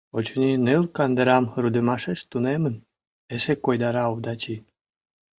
—Очыни, 0.17 0.51
ныл 0.65 0.83
кандырам 0.95 1.45
рудымашеш 1.61 2.19
тунемын,— 2.29 2.75
эше 3.35 3.53
койдара 3.65 4.03
Овдачи. 4.11 4.55